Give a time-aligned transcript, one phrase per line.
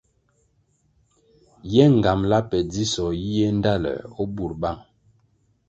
[1.73, 4.81] Ye ngambala pe dzisoh yiéh ndtaluer o bur bang.